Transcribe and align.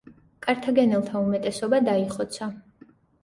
კართაგენელთა 0.45 1.19
უმეტესობა 1.27 1.81
დაიხოცა. 1.91 2.49